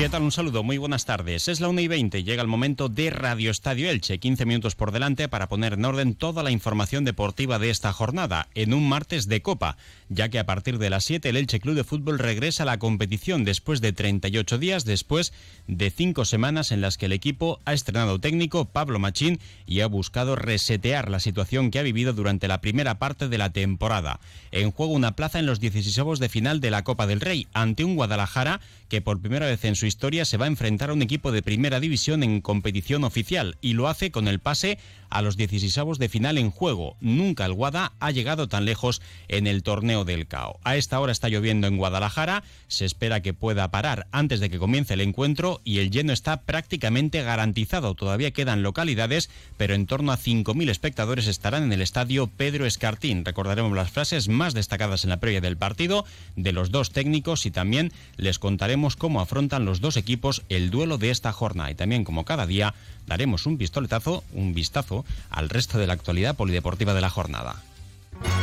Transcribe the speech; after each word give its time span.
¿Qué 0.00 0.08
tal? 0.08 0.22
Un 0.22 0.32
saludo, 0.32 0.62
muy 0.62 0.78
buenas 0.78 1.04
tardes. 1.04 1.46
Es 1.46 1.60
la 1.60 1.68
1 1.68 1.78
y 1.82 1.86
20, 1.86 2.24
llega 2.24 2.40
el 2.40 2.48
momento 2.48 2.88
de 2.88 3.10
Radio 3.10 3.50
Estadio 3.50 3.90
Elche. 3.90 4.18
15 4.18 4.46
minutos 4.46 4.74
por 4.74 4.92
delante 4.92 5.28
para 5.28 5.50
poner 5.50 5.74
en 5.74 5.84
orden 5.84 6.14
toda 6.14 6.42
la 6.42 6.50
información 6.50 7.04
deportiva 7.04 7.58
de 7.58 7.68
esta 7.68 7.92
jornada, 7.92 8.48
en 8.54 8.72
un 8.72 8.88
martes 8.88 9.28
de 9.28 9.42
Copa, 9.42 9.76
ya 10.08 10.30
que 10.30 10.38
a 10.38 10.46
partir 10.46 10.78
de 10.78 10.88
las 10.88 11.04
7 11.04 11.28
el 11.28 11.36
Elche 11.36 11.60
Club 11.60 11.74
de 11.74 11.84
Fútbol 11.84 12.18
regresa 12.18 12.62
a 12.62 12.66
la 12.66 12.78
competición 12.78 13.44
después 13.44 13.82
de 13.82 13.92
38 13.92 14.56
días, 14.56 14.86
después 14.86 15.34
de 15.66 15.90
5 15.90 16.24
semanas 16.24 16.72
en 16.72 16.80
las 16.80 16.96
que 16.96 17.04
el 17.04 17.12
equipo 17.12 17.60
ha 17.66 17.74
estrenado 17.74 18.18
técnico 18.18 18.64
Pablo 18.64 18.98
Machín 19.00 19.38
y 19.66 19.80
ha 19.80 19.86
buscado 19.86 20.34
resetear 20.34 21.10
la 21.10 21.20
situación 21.20 21.70
que 21.70 21.78
ha 21.78 21.82
vivido 21.82 22.14
durante 22.14 22.48
la 22.48 22.62
primera 22.62 22.98
parte 22.98 23.28
de 23.28 23.36
la 23.36 23.50
temporada. 23.50 24.18
En 24.50 24.70
juego 24.70 24.94
una 24.94 25.14
plaza 25.14 25.40
en 25.40 25.44
los 25.44 25.60
16 25.60 26.18
de 26.18 26.28
final 26.30 26.60
de 26.60 26.70
la 26.70 26.84
Copa 26.84 27.06
del 27.06 27.20
Rey, 27.20 27.48
ante 27.52 27.84
un 27.84 27.96
Guadalajara 27.96 28.62
que 28.88 29.02
por 29.02 29.20
primera 29.20 29.46
vez 29.46 29.64
en 29.64 29.76
su 29.76 29.89
historia 29.90 30.24
se 30.24 30.38
va 30.38 30.46
a 30.46 30.48
enfrentar 30.48 30.88
a 30.88 30.92
un 30.94 31.02
equipo 31.02 31.32
de 31.32 31.42
primera 31.42 31.80
división 31.80 32.22
en 32.22 32.40
competición 32.40 33.04
oficial 33.04 33.56
y 33.60 33.74
lo 33.74 33.88
hace 33.88 34.10
con 34.10 34.28
el 34.28 34.38
pase 34.38 34.78
a 35.10 35.22
los 35.22 35.36
16 35.36 35.98
de 35.98 36.08
final 36.08 36.38
en 36.38 36.50
juego. 36.50 36.96
Nunca 37.00 37.44
el 37.44 37.52
Guada 37.52 37.92
ha 37.98 38.10
llegado 38.12 38.48
tan 38.48 38.64
lejos 38.64 39.02
en 39.28 39.46
el 39.46 39.62
torneo 39.62 40.04
del 40.04 40.26
CAO. 40.26 40.60
A 40.62 40.76
esta 40.76 41.00
hora 41.00 41.12
está 41.12 41.28
lloviendo 41.28 41.66
en 41.66 41.76
Guadalajara, 41.76 42.44
se 42.68 42.84
espera 42.84 43.20
que 43.20 43.34
pueda 43.34 43.70
parar 43.70 44.06
antes 44.12 44.38
de 44.40 44.48
que 44.48 44.58
comience 44.58 44.94
el 44.94 45.00
encuentro 45.00 45.60
y 45.64 45.78
el 45.78 45.90
lleno 45.90 46.12
está 46.12 46.42
prácticamente 46.42 47.22
garantizado. 47.22 47.94
Todavía 47.94 48.30
quedan 48.30 48.62
localidades, 48.62 49.30
pero 49.56 49.74
en 49.74 49.86
torno 49.86 50.12
a 50.12 50.18
5.000 50.18 50.70
espectadores 50.70 51.26
estarán 51.26 51.64
en 51.64 51.72
el 51.72 51.82
estadio 51.82 52.28
Pedro 52.28 52.64
Escartín. 52.64 53.24
Recordaremos 53.24 53.76
las 53.76 53.90
frases 53.90 54.28
más 54.28 54.54
destacadas 54.54 55.02
en 55.04 55.10
la 55.10 55.18
previa 55.18 55.40
del 55.40 55.56
partido 55.56 56.04
de 56.36 56.52
los 56.52 56.70
dos 56.70 56.92
técnicos 56.92 57.46
y 57.46 57.50
también 57.50 57.92
les 58.16 58.38
contaremos 58.38 58.94
cómo 58.96 59.20
afrontan 59.20 59.64
los 59.64 59.79
dos 59.80 59.96
equipos 59.96 60.42
el 60.48 60.70
duelo 60.70 60.98
de 60.98 61.10
esta 61.10 61.32
jornada 61.32 61.70
y 61.70 61.74
también 61.74 62.04
como 62.04 62.24
cada 62.24 62.46
día 62.46 62.74
daremos 63.06 63.46
un 63.46 63.58
pistoletazo, 63.58 64.24
un 64.32 64.54
vistazo 64.54 65.04
al 65.30 65.48
resto 65.48 65.78
de 65.78 65.86
la 65.86 65.94
actualidad 65.94 66.36
polideportiva 66.36 66.94
de 66.94 67.00
la 67.00 67.10
jornada. 67.10 67.62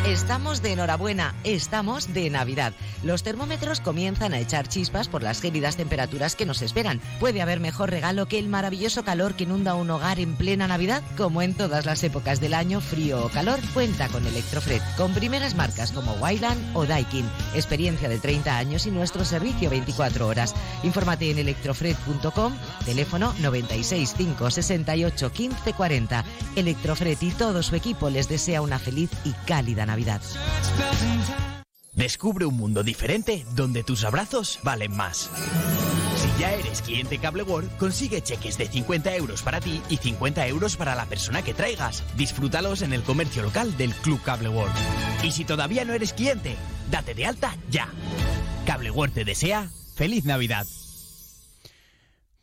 Estamos 0.07 0.61
de 0.61 0.71
enhorabuena, 0.71 1.35
estamos 1.43 2.13
de 2.13 2.29
Navidad. 2.29 2.71
Los 3.03 3.23
termómetros 3.23 3.81
comienzan 3.81 4.33
a 4.33 4.39
echar 4.39 4.69
chispas 4.69 5.09
por 5.09 5.21
las 5.21 5.41
gélidas 5.41 5.75
temperaturas 5.75 6.37
que 6.37 6.45
nos 6.45 6.61
esperan. 6.61 7.01
¿Puede 7.19 7.41
haber 7.41 7.59
mejor 7.59 7.89
regalo 7.89 8.25
que 8.25 8.39
el 8.39 8.47
maravilloso 8.47 9.03
calor 9.03 9.35
que 9.35 9.43
inunda 9.43 9.75
un 9.75 9.89
hogar 9.89 10.21
en 10.21 10.35
plena 10.37 10.65
Navidad? 10.65 11.03
Como 11.17 11.41
en 11.41 11.53
todas 11.53 11.85
las 11.85 12.03
épocas 12.05 12.39
del 12.39 12.53
año, 12.53 12.79
frío 12.79 13.25
o 13.25 13.29
calor, 13.29 13.59
cuenta 13.73 14.07
con 14.07 14.25
Electrofred, 14.25 14.81
con 14.95 15.13
primeras 15.13 15.55
marcas 15.55 15.91
como 15.91 16.13
Wyland 16.13 16.75
o 16.75 16.85
Daikin. 16.85 17.29
Experiencia 17.53 18.07
de 18.07 18.19
30 18.19 18.57
años 18.57 18.85
y 18.87 18.91
nuestro 18.91 19.25
servicio 19.25 19.69
24 19.69 20.25
horas. 20.25 20.55
Infórmate 20.83 21.31
en 21.31 21.39
electrofred.com, 21.39 22.55
teléfono 22.85 23.33
96 23.41 24.13
568 24.13 25.31
1540. 25.37 26.23
Electrofred 26.55 27.17
y 27.19 27.31
todo 27.31 27.61
su 27.61 27.75
equipo 27.75 28.09
les 28.09 28.29
desea 28.29 28.61
una 28.61 28.79
feliz 28.79 29.11
y 29.25 29.33
cálida 29.45 29.66
Navidad. 29.75 30.21
Descubre 31.93 32.45
un 32.45 32.55
mundo 32.55 32.83
diferente 32.83 33.43
donde 33.55 33.83
tus 33.83 34.03
abrazos 34.03 34.59
valen 34.63 34.95
más. 34.95 35.31
Si 36.15 36.39
ya 36.39 36.53
eres 36.53 36.83
cliente 36.83 37.17
Cable 37.17 37.43
World, 37.43 37.75
consigue 37.77 38.21
cheques 38.21 38.57
de 38.57 38.67
50 38.67 39.15
euros 39.15 39.41
para 39.41 39.59
ti 39.59 39.81
y 39.89 39.97
50 39.97 40.47
euros 40.47 40.77
para 40.77 40.93
la 40.93 41.07
persona 41.07 41.41
que 41.41 41.55
traigas. 41.55 42.03
Disfrútalos 42.15 42.83
en 42.83 42.93
el 42.93 43.01
comercio 43.01 43.41
local 43.41 43.75
del 43.77 43.95
Club 43.95 44.21
Cable 44.21 44.49
World. 44.49 44.75
Y 45.23 45.31
si 45.31 45.43
todavía 45.43 45.85
no 45.85 45.93
eres 45.93 46.13
cliente, 46.13 46.55
date 46.91 47.15
de 47.15 47.25
alta 47.25 47.55
ya. 47.71 47.89
Cable 48.65 48.91
World 48.91 49.15
te 49.15 49.25
desea 49.25 49.69
feliz 49.95 50.23
Navidad. 50.25 50.67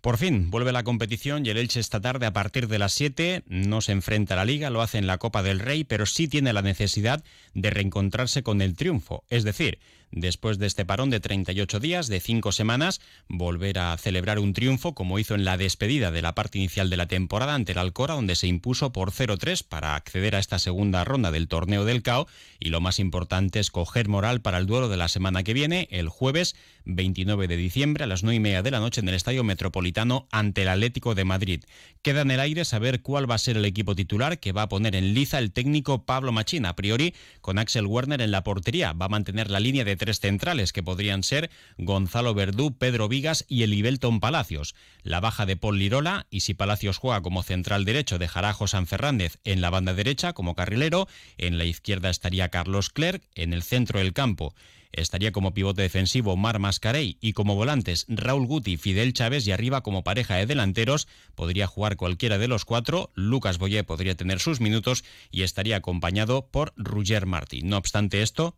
Por 0.04 0.18
fin, 0.18 0.50
vuelve 0.50 0.70
la 0.70 0.82
competición 0.82 1.46
y 1.46 1.48
el 1.48 1.56
Elche 1.56 1.80
esta 1.80 1.98
tarde 1.98 2.26
a 2.26 2.32
partir 2.34 2.68
de 2.68 2.78
las 2.78 2.92
7 2.92 3.42
no 3.46 3.80
se 3.80 3.92
enfrenta 3.92 4.34
a 4.34 4.36
la 4.36 4.44
Liga, 4.44 4.68
lo 4.68 4.82
hace 4.82 4.98
en 4.98 5.06
la 5.06 5.16
Copa 5.16 5.42
del 5.42 5.60
Rey, 5.60 5.84
pero 5.84 6.04
sí 6.04 6.28
tiene 6.28 6.52
la 6.52 6.60
necesidad 6.60 7.24
de 7.54 7.70
reencontrarse 7.70 8.42
con 8.42 8.60
el 8.60 8.74
triunfo. 8.74 9.24
Es 9.30 9.44
decir, 9.44 9.78
después 10.14 10.58
de 10.58 10.66
este 10.66 10.84
parón 10.84 11.10
de 11.10 11.20
38 11.20 11.80
días, 11.80 12.06
de 12.06 12.20
5 12.20 12.52
semanas, 12.52 13.00
volver 13.28 13.78
a 13.78 13.96
celebrar 13.98 14.38
un 14.38 14.52
triunfo 14.52 14.94
como 14.94 15.18
hizo 15.18 15.34
en 15.34 15.44
la 15.44 15.56
despedida 15.56 16.10
de 16.10 16.22
la 16.22 16.34
parte 16.34 16.58
inicial 16.58 16.88
de 16.88 16.96
la 16.96 17.06
temporada 17.06 17.54
ante 17.54 17.72
el 17.72 17.78
Alcora, 17.78 18.14
donde 18.14 18.36
se 18.36 18.46
impuso 18.46 18.92
por 18.92 19.10
0-3 19.10 19.64
para 19.68 19.96
acceder 19.96 20.36
a 20.36 20.38
esta 20.38 20.58
segunda 20.58 21.04
ronda 21.04 21.30
del 21.30 21.48
torneo 21.48 21.84
del 21.84 22.02
CAO. 22.02 22.26
Y 22.60 22.70
lo 22.70 22.80
más 22.80 22.98
importante 22.98 23.60
es 23.60 23.70
coger 23.70 24.08
moral 24.08 24.40
para 24.40 24.58
el 24.58 24.66
duelo 24.66 24.88
de 24.88 24.96
la 24.96 25.08
semana 25.08 25.42
que 25.42 25.54
viene, 25.54 25.88
el 25.90 26.08
jueves 26.08 26.54
29 26.84 27.48
de 27.48 27.56
diciembre 27.56 28.04
a 28.04 28.06
las 28.06 28.22
9 28.22 28.36
y 28.36 28.40
media 28.40 28.62
de 28.62 28.70
la 28.70 28.80
noche 28.80 29.00
en 29.00 29.08
el 29.08 29.14
Estadio 29.14 29.42
Metropolitano 29.42 30.28
ante 30.30 30.62
el 30.62 30.68
Atlético 30.68 31.14
de 31.14 31.24
Madrid. 31.24 31.64
Queda 32.02 32.22
en 32.22 32.30
el 32.30 32.40
aire 32.40 32.64
saber 32.64 33.02
cuál 33.02 33.28
va 33.30 33.34
a 33.34 33.38
ser 33.38 33.56
el 33.56 33.64
equipo 33.64 33.94
titular 33.94 34.38
que 34.38 34.52
va 34.52 34.62
a 34.62 34.68
poner 34.68 34.94
en 34.94 35.14
liza 35.14 35.38
el 35.38 35.52
técnico 35.52 36.04
Pablo 36.04 36.32
Machín. 36.32 36.66
A 36.66 36.76
priori, 36.76 37.14
con 37.40 37.58
Axel 37.58 37.86
Werner 37.86 38.20
en 38.20 38.30
la 38.30 38.44
portería, 38.44 38.92
va 38.92 39.06
a 39.06 39.08
mantener 39.08 39.50
la 39.50 39.60
línea 39.60 39.84
de 39.84 39.96
tres 40.04 40.20
centrales 40.20 40.74
que 40.74 40.82
podrían 40.82 41.22
ser 41.22 41.48
Gonzalo 41.78 42.34
Verdú, 42.34 42.76
Pedro 42.76 43.08
Vigas 43.08 43.46
y 43.48 43.62
Elibelton 43.62 44.20
Palacios. 44.20 44.74
La 45.02 45.20
baja 45.20 45.46
de 45.46 45.56
Paul 45.56 45.78
Lirola 45.78 46.26
y 46.28 46.40
si 46.40 46.52
Palacios 46.52 46.98
juega 46.98 47.22
como 47.22 47.42
central 47.42 47.86
derecho 47.86 48.18
dejará 48.18 48.50
a 48.50 48.52
José 48.52 48.84
Fernández 48.84 49.38
en 49.44 49.62
la 49.62 49.70
banda 49.70 49.94
derecha 49.94 50.34
como 50.34 50.54
carrilero, 50.54 51.08
en 51.38 51.56
la 51.56 51.64
izquierda 51.64 52.10
estaría 52.10 52.50
Carlos 52.50 52.90
Clerc, 52.90 53.22
en 53.34 53.54
el 53.54 53.62
centro 53.62 54.00
del 54.00 54.12
campo 54.12 54.54
estaría 54.96 55.32
como 55.32 55.54
pivote 55.54 55.82
defensivo 55.82 56.36
Mar 56.36 56.58
Mascarey 56.58 57.18
y 57.20 57.32
como 57.32 57.54
volantes 57.54 58.06
Raúl 58.08 58.46
Guti, 58.46 58.76
Fidel 58.76 59.12
Chávez 59.12 59.46
y 59.46 59.52
arriba 59.52 59.82
como 59.82 60.04
pareja 60.04 60.36
de 60.36 60.46
delanteros 60.46 61.08
podría 61.34 61.66
jugar 61.66 61.96
cualquiera 61.96 62.38
de 62.38 62.48
los 62.48 62.64
cuatro, 62.64 63.10
Lucas 63.14 63.58
Boyé 63.58 63.84
podría 63.84 64.14
tener 64.14 64.40
sus 64.40 64.60
minutos 64.60 65.04
y 65.30 65.42
estaría 65.42 65.76
acompañado 65.76 66.46
por 66.46 66.72
Roger 66.76 67.26
Martí. 67.26 67.62
No 67.62 67.76
obstante 67.76 68.22
esto, 68.22 68.56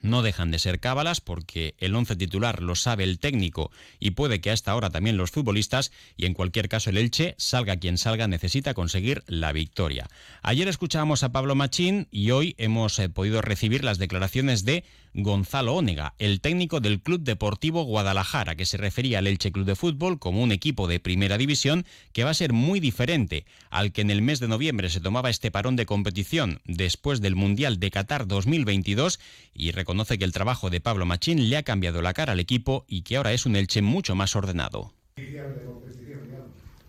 no 0.00 0.22
dejan 0.22 0.50
de 0.50 0.58
ser 0.58 0.80
cábalas 0.80 1.20
porque 1.20 1.74
el 1.78 1.94
once 1.94 2.16
titular 2.16 2.62
lo 2.62 2.74
sabe 2.74 3.04
el 3.04 3.18
técnico 3.18 3.70
y 3.98 4.12
puede 4.12 4.40
que 4.40 4.50
a 4.50 4.54
esta 4.54 4.74
hora 4.74 4.90
también 4.90 5.16
los 5.16 5.30
futbolistas 5.30 5.92
y 6.16 6.26
en 6.26 6.34
cualquier 6.34 6.68
caso 6.68 6.90
el 6.90 6.98
Elche, 6.98 7.34
salga 7.38 7.76
quien 7.76 7.98
salga, 7.98 8.28
necesita 8.28 8.74
conseguir 8.74 9.22
la 9.26 9.52
victoria. 9.52 10.08
Ayer 10.42 10.68
escuchábamos 10.68 11.22
a 11.22 11.32
Pablo 11.32 11.54
Machín 11.54 12.08
y 12.10 12.30
hoy 12.30 12.54
hemos 12.58 12.98
eh, 12.98 13.08
podido 13.08 13.42
recibir 13.42 13.84
las 13.84 13.98
declaraciones 13.98 14.64
de 14.64 14.84
Gonzalo 15.18 15.74
Ónega, 15.74 16.14
el 16.18 16.42
técnico 16.42 16.80
del 16.80 17.00
Club 17.00 17.22
Deportivo 17.22 17.84
Guadalajara, 17.84 18.54
que 18.54 18.66
se 18.66 18.76
refería 18.76 19.18
al 19.18 19.26
Elche 19.26 19.50
Club 19.50 19.64
de 19.64 19.74
Fútbol 19.74 20.18
como 20.18 20.42
un 20.42 20.52
equipo 20.52 20.88
de 20.88 21.00
primera 21.00 21.38
división 21.38 21.86
que 22.12 22.22
va 22.22 22.30
a 22.30 22.34
ser 22.34 22.52
muy 22.52 22.80
diferente 22.80 23.46
al 23.70 23.92
que 23.92 24.02
en 24.02 24.10
el 24.10 24.20
mes 24.20 24.40
de 24.40 24.48
noviembre 24.48 24.90
se 24.90 25.00
tomaba 25.00 25.30
este 25.30 25.50
parón 25.50 25.74
de 25.76 25.86
competición 25.86 26.60
después 26.66 27.22
del 27.22 27.34
Mundial 27.34 27.80
de 27.80 27.90
Qatar 27.90 28.26
2022 28.26 29.18
y 29.54 29.70
reconoce 29.86 30.18
que 30.18 30.24
el 30.24 30.32
trabajo 30.32 30.68
de 30.68 30.80
Pablo 30.80 31.06
Machín 31.06 31.48
le 31.48 31.56
ha 31.56 31.62
cambiado 31.62 32.02
la 32.02 32.12
cara 32.12 32.32
al 32.32 32.40
equipo 32.40 32.84
y 32.88 33.02
que 33.02 33.18
ahora 33.18 33.32
es 33.32 33.46
un 33.46 33.54
Elche 33.54 33.82
mucho 33.82 34.16
más 34.16 34.34
ordenado. 34.34 34.92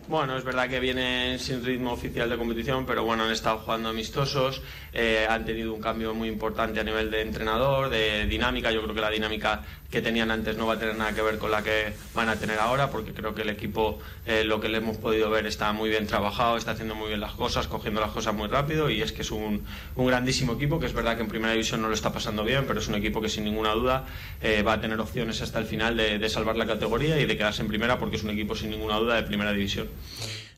Bueno, 0.07 0.37
es 0.37 0.45
verdad 0.45 0.69
que 0.69 0.79
vienen 0.79 1.37
sin 1.37 1.65
ritmo 1.65 1.91
oficial 1.91 2.29
de 2.29 2.37
competición, 2.37 2.85
pero 2.85 3.03
bueno, 3.03 3.25
han 3.25 3.31
estado 3.31 3.57
jugando 3.57 3.89
amistosos, 3.89 4.61
eh, 4.93 5.27
han 5.29 5.43
tenido 5.43 5.73
un 5.73 5.81
cambio 5.81 6.13
muy 6.13 6.29
importante 6.29 6.79
a 6.79 6.83
nivel 6.85 7.11
de 7.11 7.23
entrenador, 7.23 7.89
de 7.89 8.25
dinámica. 8.25 8.71
Yo 8.71 8.81
creo 8.83 8.95
que 8.95 9.01
la 9.01 9.09
dinámica 9.09 9.65
que 9.91 10.01
tenían 10.01 10.31
antes 10.31 10.55
no 10.55 10.65
va 10.65 10.75
a 10.75 10.79
tener 10.79 10.95
nada 10.95 11.13
que 11.13 11.21
ver 11.21 11.37
con 11.37 11.51
la 11.51 11.61
que 11.61 11.93
van 12.13 12.29
a 12.29 12.37
tener 12.37 12.57
ahora, 12.57 12.89
porque 12.89 13.13
creo 13.13 13.35
que 13.35 13.41
el 13.41 13.49
equipo, 13.49 13.99
eh, 14.25 14.45
lo 14.45 14.61
que 14.61 14.69
le 14.69 14.77
hemos 14.77 14.95
podido 14.95 15.29
ver, 15.29 15.45
está 15.45 15.73
muy 15.73 15.89
bien 15.89 16.07
trabajado, 16.07 16.55
está 16.55 16.71
haciendo 16.71 16.95
muy 16.95 17.09
bien 17.09 17.19
las 17.19 17.33
cosas, 17.33 17.67
cogiendo 17.67 17.99
las 17.99 18.11
cosas 18.11 18.33
muy 18.33 18.47
rápido 18.47 18.89
y 18.89 19.01
es 19.01 19.11
que 19.11 19.23
es 19.23 19.31
un, 19.31 19.65
un 19.95 20.07
grandísimo 20.07 20.53
equipo, 20.53 20.79
que 20.79 20.85
es 20.85 20.93
verdad 20.93 21.17
que 21.17 21.23
en 21.23 21.29
primera 21.29 21.51
división 21.51 21.81
no 21.81 21.89
lo 21.89 21.93
está 21.93 22.13
pasando 22.13 22.45
bien, 22.45 22.65
pero 22.65 22.79
es 22.79 22.87
un 22.87 22.95
equipo 22.95 23.21
que 23.21 23.27
sin 23.29 23.43
ninguna 23.43 23.71
duda 23.73 24.05
eh, 24.41 24.61
va 24.61 24.73
a 24.73 24.81
tener 24.81 24.99
opciones 25.01 25.41
hasta 25.41 25.59
el 25.59 25.65
final 25.65 25.97
de, 25.97 26.17
de 26.17 26.29
salvar 26.29 26.55
la 26.55 26.65
categoría 26.65 27.19
y 27.19 27.25
de 27.25 27.37
quedarse 27.37 27.61
en 27.61 27.67
primera, 27.67 27.99
porque 27.99 28.15
es 28.15 28.23
un 28.23 28.29
equipo 28.29 28.55
sin 28.55 28.69
ninguna 28.69 28.95
duda 28.97 29.15
de 29.15 29.23
primera 29.23 29.51
división. 29.51 29.87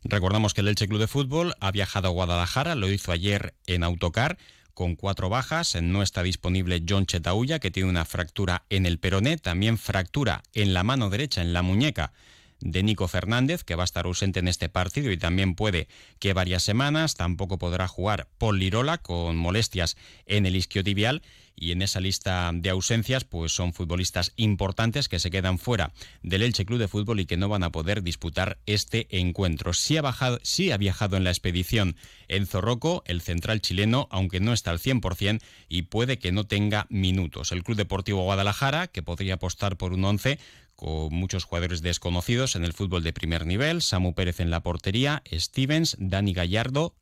Recordamos 0.03 0.53
que 0.53 0.61
el 0.61 0.67
Elche 0.69 0.87
Club 0.87 0.99
de 0.99 1.07
Fútbol 1.07 1.53
ha 1.59 1.71
viajado 1.71 2.07
a 2.07 2.11
Guadalajara, 2.11 2.75
lo 2.75 2.89
hizo 2.89 3.11
ayer 3.11 3.53
en 3.67 3.83
autocar 3.83 4.37
con 4.73 4.95
cuatro 4.95 5.27
bajas. 5.27 5.75
No 5.81 6.01
está 6.01 6.23
disponible 6.23 6.83
John 6.87 7.05
Chetauya, 7.05 7.59
que 7.59 7.69
tiene 7.69 7.89
una 7.89 8.05
fractura 8.05 8.63
en 8.69 8.85
el 8.85 8.97
peroné, 8.97 9.37
también 9.37 9.77
fractura 9.77 10.41
en 10.53 10.73
la 10.73 10.83
mano 10.83 11.09
derecha, 11.09 11.41
en 11.41 11.51
la 11.51 11.61
muñeca 11.61 12.13
de 12.61 12.83
Nico 12.83 13.07
Fernández, 13.07 13.63
que 13.65 13.75
va 13.75 13.83
a 13.83 13.85
estar 13.85 14.05
ausente 14.05 14.39
en 14.39 14.47
este 14.47 14.69
partido 14.69 15.11
y 15.11 15.17
también 15.17 15.55
puede 15.55 15.89
que 16.19 16.31
varias 16.31 16.63
semanas. 16.63 17.15
Tampoco 17.15 17.57
podrá 17.57 17.89
jugar 17.89 18.29
Paul 18.37 18.59
Lirola 18.59 18.99
con 18.99 19.35
molestias 19.35 19.97
en 20.25 20.45
el 20.45 20.55
isquiotibial 20.55 21.23
y 21.59 21.71
en 21.71 21.81
esa 21.81 21.99
lista 21.99 22.51
de 22.53 22.69
ausencias 22.69 23.25
pues 23.25 23.51
son 23.51 23.73
futbolistas 23.73 24.33
importantes 24.37 25.09
que 25.09 25.19
se 25.19 25.29
quedan 25.29 25.59
fuera 25.59 25.91
del 26.23 26.43
Elche 26.43 26.65
Club 26.65 26.79
de 26.79 26.87
Fútbol 26.87 27.19
y 27.19 27.25
que 27.25 27.37
no 27.37 27.49
van 27.49 27.63
a 27.63 27.71
poder 27.71 28.01
disputar 28.01 28.59
este 28.65 29.07
encuentro. 29.19 29.73
Sí 29.73 29.97
ha, 29.97 30.01
bajado, 30.01 30.39
sí 30.43 30.71
ha 30.71 30.77
viajado 30.77 31.17
en 31.17 31.23
la 31.23 31.31
expedición 31.31 31.95
en 32.27 32.47
Zorroco, 32.47 33.03
el 33.05 33.21
central 33.21 33.61
chileno, 33.61 34.07
aunque 34.11 34.39
no 34.39 34.53
está 34.53 34.71
al 34.71 34.79
100% 34.79 35.41
y 35.67 35.83
puede 35.83 36.17
que 36.17 36.31
no 36.31 36.45
tenga 36.45 36.87
minutos. 36.89 37.51
El 37.51 37.63
Club 37.63 37.77
Deportivo 37.77 38.23
Guadalajara, 38.23 38.87
que 38.87 39.03
podría 39.03 39.35
apostar 39.35 39.77
por 39.77 39.93
un 39.93 40.05
11 40.05 40.39
con 40.75 41.13
muchos 41.13 41.43
jugadores 41.43 41.81
desconocidos 41.81 42.55
en 42.55 42.63
el 42.63 42.71
fútbol 42.71 43.03
de 43.03 43.11
primer 43.11 43.45
nivel, 43.45 43.81
Samu 43.81 44.13
Pérez 44.13 44.39
en 44.39 44.49
la 44.49 44.63
portería, 44.63 45.23
Stevens, 45.29 45.97
Dani 45.99 46.31
Gallardo, 46.31 46.95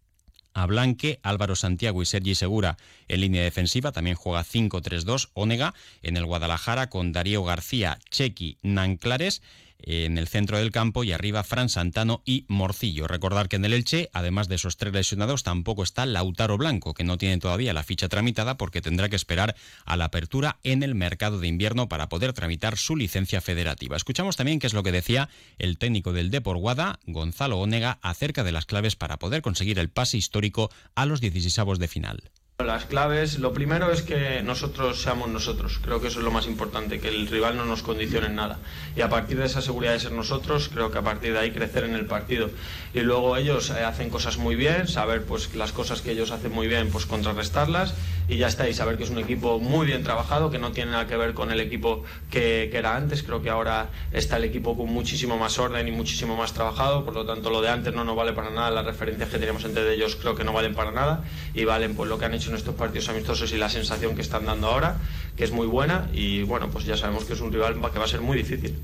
a 0.58 0.66
Blanque, 0.66 1.20
Álvaro 1.22 1.56
Santiago 1.56 2.02
y 2.02 2.08
Sergi 2.08 2.34
Segura 2.34 2.78
en 3.08 3.22
línea 3.22 3.44
defensiva. 3.44 3.92
También 3.92 4.16
juega 4.16 4.44
5-3-2 4.44 5.30
Ónega 5.36 5.76
en 6.02 6.18
el 6.18 6.26
Guadalajara 6.26 6.90
con 6.90 7.12
Darío 7.12 7.44
García, 7.44 8.00
Chequi, 8.10 8.58
Nanclares 8.64 9.44
en 9.80 10.18
el 10.18 10.28
centro 10.28 10.58
del 10.58 10.72
campo 10.72 11.04
y 11.04 11.12
arriba 11.12 11.44
Fran 11.44 11.70
Santano 11.70 12.22
y 12.26 12.46
Morcillo. 12.48 13.08
Recordar 13.08 13.48
que 13.48 13.58
en 13.58 13.66
el 13.66 13.74
Elche, 13.74 14.10
además 14.14 14.48
de 14.48 14.56
esos 14.56 14.78
tres 14.78 14.94
lesionados, 14.94 15.44
tampoco 15.44 15.84
está 15.84 16.06
Lautaro 16.06 16.58
Blanco, 16.58 16.94
que 16.94 17.04
no 17.04 17.18
tiene 17.18 17.38
todavía 17.38 17.74
la 17.74 17.84
ficha 17.84 18.10
tramitada 18.10 18.58
porque 18.58 18.82
tendrá 18.82 19.10
que 19.10 19.16
esperar 19.16 19.56
a 19.86 19.98
la 19.98 20.06
apertura 20.06 20.60
en 20.64 20.84
el 20.84 20.96
mercado 20.96 21.40
de 21.40 21.48
invierno 21.48 21.90
para 21.90 22.10
poder 22.10 22.34
tramitar 22.34 22.78
su 22.78 22.96
licencia 22.96 23.42
federativa. 23.42 23.98
Escuchamos 23.98 24.36
también 24.36 24.60
qué 24.60 24.68
es 24.68 24.74
lo 24.74 24.84
que 24.84 24.92
decía 24.92 25.30
el 25.58 25.78
técnico 25.78 26.14
del 26.14 26.32
Depor 26.32 26.58
Guada, 26.58 27.00
Gonzalo 27.06 27.60
Onega, 27.60 28.00
acerca 28.02 28.44
de 28.44 28.52
las 28.52 28.66
claves 28.66 28.96
para 28.96 29.18
poder 29.18 29.42
conseguir 29.42 29.80
el 29.80 29.90
pase 29.90 30.18
histórico 30.18 30.70
a 30.96 31.06
los 31.06 31.22
16 31.22 31.58
de 31.80 31.88
final. 31.88 32.32
Las 32.66 32.86
claves, 32.86 33.38
lo 33.38 33.54
primero 33.54 33.92
es 33.92 34.02
que 34.02 34.42
nosotros 34.42 35.00
seamos 35.00 35.30
nosotros, 35.30 35.80
creo 35.80 36.02
que 36.02 36.08
eso 36.08 36.18
es 36.18 36.26
lo 36.26 36.32
más 36.32 36.48
importante, 36.48 37.00
que 37.00 37.08
el 37.08 37.28
rival 37.28 37.56
no 37.56 37.66
nos 37.66 37.84
condicione 37.84 38.26
en 38.26 38.36
nada. 38.36 38.58
Y 38.96 39.02
a 39.02 39.10
partir 39.10 39.38
de 39.38 39.46
esa 39.46 39.62
seguridad 39.62 39.92
de 39.92 40.00
ser 40.00 40.12
nosotros, 40.12 40.68
creo 40.74 40.90
que 40.90 40.98
a 40.98 41.04
partir 41.04 41.34
de 41.34 41.38
ahí 41.38 41.52
crecer 41.52 41.84
en 41.84 41.94
el 41.94 42.08
partido. 42.08 42.50
Y 42.96 43.02
luego 43.02 43.38
ellos 43.38 43.70
eh, 43.70 43.84
hacen 43.84 44.10
cosas 44.10 44.40
muy 44.40 44.56
bien, 44.56 44.88
saber 44.88 45.24
pues 45.24 45.54
las 45.54 45.72
cosas 45.72 46.02
que 46.02 46.10
ellos 46.10 46.32
hacen 46.32 46.52
muy 46.52 46.68
bien, 46.68 46.90
pues 46.90 47.06
contrarrestarlas 47.06 47.94
y 48.28 48.38
ya 48.38 48.48
está, 48.48 48.68
y 48.68 48.74
saber 48.74 48.98
que 48.98 49.04
es 49.04 49.10
un 49.10 49.20
equipo 49.20 49.60
muy 49.60 49.86
bien 49.86 50.04
trabajado, 50.04 50.50
que 50.52 50.60
no 50.60 50.72
tiene 50.72 50.92
nada 50.92 51.08
que 51.08 51.18
ver 51.18 51.34
con 51.34 51.52
el 51.52 51.60
equipo 51.60 52.04
que, 52.30 52.70
que 52.72 52.78
era 52.78 52.96
antes, 52.96 53.24
creo 53.24 53.42
que 53.42 53.50
ahora 53.50 53.90
está 54.12 54.38
el 54.38 54.44
equipo 54.44 54.78
con 54.78 54.92
muchísimo 54.92 55.38
más 55.38 55.58
orden 55.60 55.88
y 55.88 55.92
muchísimo 55.92 56.36
más 56.36 56.54
trabajado, 56.54 57.06
por 57.06 57.14
lo 57.14 57.26
tanto 57.26 57.50
lo 57.50 57.62
de 57.62 57.70
antes 57.70 57.94
no 57.94 58.04
nos 58.04 58.16
vale 58.16 58.34
para 58.34 58.50
nada, 58.50 58.72
las 58.72 58.86
referencias 58.86 59.30
que 59.30 59.40
tenemos 59.40 59.64
entre 59.66 59.94
ellos 59.94 60.16
creo 60.16 60.36
que 60.36 60.44
no 60.44 60.54
valen 60.54 60.76
para 60.76 60.92
nada. 60.92 61.24
Y 61.54 61.66
valen 61.66 61.96
pues 61.96 62.10
lo 62.10 62.18
que 62.18 62.26
han 62.26 62.34
hecho 62.34 62.50
en 62.50 62.56
estos 62.56 62.76
partidos 62.76 63.10
amistosos 63.10 63.52
y 63.52 63.58
la 63.58 63.70
sensación 63.70 64.16
que 64.16 64.22
están 64.22 64.46
dando 64.46 64.68
ahora, 64.68 64.98
que 65.36 65.44
es 65.44 65.52
muy 65.52 65.68
buena. 65.68 66.10
Y 66.14 66.44
bueno, 66.44 66.70
pues 66.70 66.86
ya 66.86 66.98
sabemos 66.98 67.26
que 67.26 67.34
es 67.34 67.42
un 67.42 67.52
rival 67.52 67.76
que 67.76 68.00
va 68.00 68.06
a 68.06 68.08
ser 68.08 68.22
muy 68.22 68.38
difícil. 68.38 68.76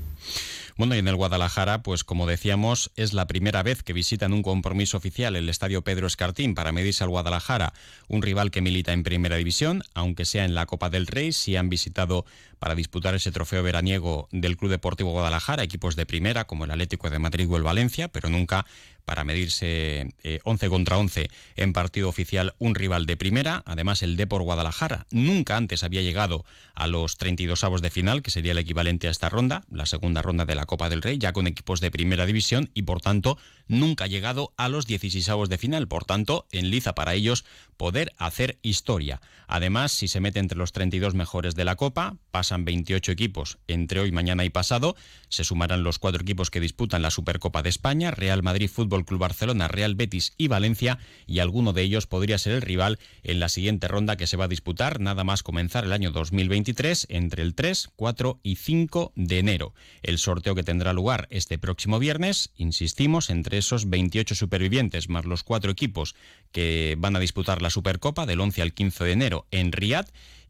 Bueno, 0.76 0.96
y 0.96 0.98
en 0.98 1.06
el 1.06 1.14
Guadalajara, 1.14 1.84
pues 1.84 2.02
como 2.02 2.26
decíamos, 2.26 2.90
es 2.96 3.12
la 3.12 3.28
primera 3.28 3.62
vez 3.62 3.84
que 3.84 3.92
visitan 3.92 4.32
un 4.32 4.42
compromiso 4.42 4.96
oficial 4.96 5.36
el 5.36 5.48
Estadio 5.48 5.82
Pedro 5.82 6.08
Escartín 6.08 6.56
para 6.56 6.72
medirse 6.72 7.04
al 7.04 7.10
Guadalajara, 7.10 7.74
un 8.08 8.22
rival 8.22 8.50
que 8.50 8.60
milita 8.60 8.92
en 8.92 9.04
Primera 9.04 9.36
División, 9.36 9.84
aunque 9.94 10.24
sea 10.24 10.44
en 10.44 10.56
la 10.56 10.66
Copa 10.66 10.90
del 10.90 11.06
Rey, 11.06 11.32
si 11.32 11.54
han 11.54 11.68
visitado 11.68 12.24
para 12.58 12.74
disputar 12.74 13.14
ese 13.14 13.30
trofeo 13.30 13.62
veraniego 13.62 14.26
del 14.32 14.56
Club 14.56 14.72
Deportivo 14.72 15.12
Guadalajara, 15.12 15.62
equipos 15.62 15.94
de 15.94 16.06
primera 16.06 16.46
como 16.46 16.64
el 16.64 16.72
Atlético 16.72 17.08
de 17.08 17.20
Madrid 17.20 17.48
o 17.48 17.56
el 17.56 17.62
Valencia, 17.62 18.08
pero 18.08 18.28
nunca 18.28 18.66
para 19.04 19.24
medirse 19.24 20.14
11 20.44 20.66
eh, 20.66 20.68
contra 20.68 20.98
11 20.98 21.28
en 21.56 21.72
partido 21.72 22.08
oficial 22.08 22.54
un 22.58 22.74
rival 22.74 23.06
de 23.06 23.16
primera. 23.16 23.62
Además, 23.66 24.02
el 24.02 24.16
Depor 24.16 24.42
Guadalajara 24.42 25.06
nunca 25.10 25.56
antes 25.56 25.84
había 25.84 26.02
llegado 26.02 26.44
a 26.74 26.86
los 26.86 27.16
32 27.16 27.64
avos 27.64 27.82
de 27.82 27.90
final, 27.90 28.22
que 28.22 28.30
sería 28.30 28.52
el 28.52 28.58
equivalente 28.58 29.08
a 29.08 29.10
esta 29.10 29.28
ronda, 29.28 29.64
la 29.70 29.86
segunda 29.86 30.22
ronda 30.22 30.44
de 30.44 30.54
la 30.54 30.66
Copa 30.66 30.88
del 30.88 31.02
Rey, 31.02 31.18
ya 31.18 31.32
con 31.32 31.46
equipos 31.46 31.80
de 31.80 31.90
primera 31.90 32.26
división 32.26 32.70
y 32.74 32.82
por 32.82 33.00
tanto 33.00 33.38
nunca 33.68 34.04
ha 34.04 34.08
llegado 34.08 34.52
a 34.56 34.68
los 34.68 34.86
16 34.86 35.28
avos 35.28 35.48
de 35.48 35.58
final. 35.58 35.88
Por 35.88 36.04
tanto, 36.04 36.46
en 36.52 36.70
liza 36.70 36.94
para 36.94 37.14
ellos 37.14 37.44
poder 37.76 38.12
hacer 38.18 38.58
historia. 38.62 39.20
Además, 39.46 39.92
si 39.92 40.08
se 40.08 40.20
mete 40.20 40.38
entre 40.38 40.58
los 40.58 40.72
32 40.72 41.14
mejores 41.14 41.54
de 41.54 41.64
la 41.64 41.76
Copa, 41.76 42.16
pasan 42.30 42.64
28 42.64 43.12
equipos 43.12 43.58
entre 43.68 44.00
hoy, 44.00 44.12
mañana 44.12 44.44
y 44.44 44.50
pasado, 44.50 44.96
se 45.28 45.44
sumarán 45.44 45.82
los 45.82 45.98
cuatro 45.98 46.22
equipos 46.22 46.50
que 46.50 46.60
disputan 46.60 47.02
la 47.02 47.10
Supercopa 47.10 47.62
de 47.62 47.68
España, 47.68 48.10
Real 48.10 48.42
Madrid 48.42 48.70
Fútbol 48.70 49.04
Club 49.04 49.20
Barcelona, 49.20 49.68
Real 49.68 49.94
Betis 49.94 50.34
y 50.36 50.48
Valencia, 50.48 50.98
y 51.26 51.40
alguno 51.40 51.72
de 51.72 51.82
ellos 51.82 52.06
podría 52.06 52.38
ser 52.38 52.52
el 52.54 52.62
rival 52.62 52.98
en 53.22 53.40
la 53.40 53.48
siguiente 53.48 53.88
ronda 53.88 54.16
que 54.16 54.26
se 54.26 54.36
va 54.36 54.44
a 54.44 54.48
disputar 54.48 55.00
nada 55.00 55.24
más 55.24 55.42
comenzar 55.42 55.84
el 55.84 55.92
año 55.92 56.10
2023 56.10 57.06
entre 57.10 57.42
el 57.42 57.54
3, 57.54 57.90
4 57.96 58.40
y 58.42 58.56
5 58.56 59.12
de 59.16 59.38
enero. 59.38 59.74
El 60.02 60.18
sorteo 60.18 60.54
que 60.54 60.62
tendrá 60.62 60.92
lugar 60.92 61.26
este 61.30 61.58
próximo 61.58 61.98
viernes, 61.98 62.50
insistimos, 62.56 63.30
entre 63.30 63.53
esos 63.58 63.88
28 63.88 64.34
supervivientes 64.34 65.08
más 65.08 65.24
los 65.24 65.42
cuatro 65.42 65.70
equipos 65.70 66.14
que 66.52 66.96
van 66.98 67.16
a 67.16 67.20
disputar 67.20 67.62
la 67.62 67.70
Supercopa 67.70 68.26
del 68.26 68.40
11 68.40 68.62
al 68.62 68.72
15 68.72 69.04
de 69.04 69.12
enero 69.12 69.46
en 69.50 69.72
Riad 69.72 70.06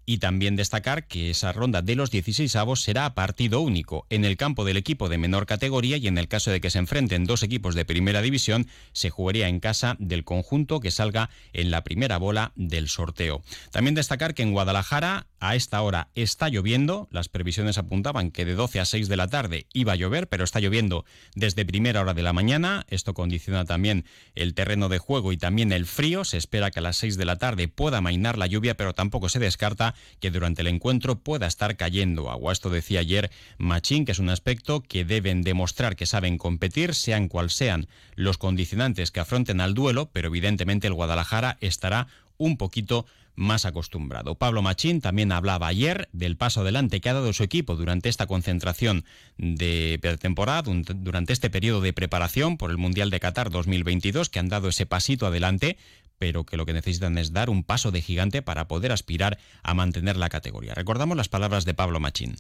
y 0.06 0.18
también 0.18 0.56
destacar 0.56 1.06
que 1.06 1.30
esa 1.30 1.52
ronda 1.52 1.82
de 1.82 1.96
los 1.96 2.10
16 2.10 2.54
avos 2.56 2.82
será 2.82 3.06
a 3.06 3.14
partido 3.14 3.60
único 3.60 4.06
en 4.10 4.24
el 4.24 4.36
campo 4.36 4.64
del 4.64 4.76
equipo 4.76 5.08
de 5.08 5.18
menor 5.18 5.46
categoría 5.46 5.96
y 5.96 6.06
en 6.06 6.18
el 6.18 6.28
caso 6.28 6.50
de 6.50 6.60
que 6.60 6.70
se 6.70 6.78
enfrenten 6.78 7.24
dos 7.24 7.42
equipos 7.42 7.74
de 7.74 7.84
primera 7.84 8.22
división 8.22 8.68
se 8.92 9.10
jugaría 9.10 9.48
en 9.48 9.60
casa 9.60 9.96
del 9.98 10.24
conjunto 10.24 10.80
que 10.80 10.90
salga 10.90 11.30
en 11.52 11.70
la 11.70 11.84
primera 11.84 12.18
bola 12.18 12.52
del 12.54 12.88
sorteo. 12.88 13.42
También 13.70 13.94
destacar 13.94 14.34
que 14.34 14.42
en 14.42 14.52
Guadalajara 14.52 15.26
a 15.44 15.56
esta 15.56 15.82
hora 15.82 16.08
está 16.14 16.49
lloviendo, 16.49 17.06
las 17.11 17.29
previsiones 17.29 17.76
apuntaban 17.76 18.31
que 18.31 18.46
de 18.46 18.55
12 18.55 18.81
a 18.81 18.87
6 18.87 19.08
de 19.08 19.17
la 19.19 19.29
tarde 19.29 19.67
iba 19.75 19.93
a 19.93 19.96
llover, 19.96 20.26
pero 20.26 20.43
está 20.43 20.58
lloviendo 20.58 21.05
desde 21.35 21.67
primera 21.67 22.00
hora 22.00 22.14
de 22.14 22.23
la 22.23 22.32
mañana, 22.32 22.87
esto 22.88 23.12
condiciona 23.12 23.67
también 23.67 24.06
el 24.35 24.55
terreno 24.55 24.88
de 24.88 24.96
juego 24.96 25.32
y 25.32 25.37
también 25.37 25.70
el 25.73 25.85
frío, 25.85 26.25
se 26.25 26.38
espera 26.38 26.70
que 26.70 26.79
a 26.79 26.82
las 26.82 26.96
6 26.96 27.19
de 27.19 27.26
la 27.26 27.37
tarde 27.37 27.69
pueda 27.69 28.00
mainar 28.00 28.38
la 28.38 28.46
lluvia, 28.46 28.75
pero 28.75 28.94
tampoco 28.94 29.29
se 29.29 29.38
descarta 29.38 29.94
que 30.19 30.31
durante 30.31 30.62
el 30.62 30.69
encuentro 30.69 31.19
pueda 31.19 31.47
estar 31.47 31.76
cayendo 31.76 32.31
agua. 32.31 32.50
Esto 32.50 32.70
decía 32.70 33.00
ayer 33.00 33.31
Machín, 33.58 34.06
que 34.06 34.12
es 34.12 34.20
un 34.20 34.31
aspecto 34.31 34.82
que 34.82 35.05
deben 35.05 35.43
demostrar 35.43 35.94
que 35.94 36.06
saben 36.06 36.38
competir, 36.38 36.94
sean 36.94 37.29
cual 37.29 37.50
sean 37.50 37.87
los 38.14 38.38
condicionantes 38.38 39.11
que 39.11 39.20
afronten 39.20 39.61
al 39.61 39.75
duelo, 39.75 40.08
pero 40.11 40.29
evidentemente 40.29 40.87
el 40.87 40.94
Guadalajara 40.94 41.58
estará 41.61 42.06
un 42.38 42.56
poquito 42.56 43.06
más 43.36 43.64
acostumbrado. 43.64 44.34
Pablo 44.36 44.62
Machín 44.62 45.00
también 45.00 45.32
hablaba 45.32 45.66
ayer 45.66 46.08
del 46.12 46.36
paso 46.36 46.60
adelante 46.60 47.00
que 47.00 47.08
ha 47.08 47.14
dado 47.14 47.32
su 47.32 47.42
equipo 47.42 47.76
durante 47.76 48.08
esta 48.08 48.26
concentración 48.26 49.04
de 49.36 49.98
pretemporada, 50.00 50.62
durante 50.62 51.32
este 51.32 51.50
periodo 51.50 51.81
de 51.81 51.92
preparación 51.92 52.56
por 52.56 52.70
el 52.70 52.78
Mundial 52.78 53.10
de 53.10 53.20
Qatar 53.20 53.50
2022, 53.50 54.28
que 54.28 54.38
han 54.38 54.48
dado 54.48 54.69
ese 54.69 54.86
pasito 54.86 55.26
adelante 55.26 55.76
pero 56.19 56.44
que 56.44 56.56
lo 56.56 56.64
que 56.64 56.72
necesitan 56.72 57.19
es 57.19 57.32
dar 57.32 57.50
un 57.50 57.64
paso 57.64 57.90
de 57.90 58.00
gigante 58.00 58.40
para 58.40 58.68
poder 58.68 58.92
aspirar 58.92 59.38
a 59.62 59.75
mantener 59.75 60.16
la 60.16 60.28
categoría. 60.28 60.73
Recordamos 60.73 61.16
las 61.16 61.28
palabras 61.28 61.64
de 61.64 61.75
Pablo 61.75 62.00
Machín. 62.00 62.37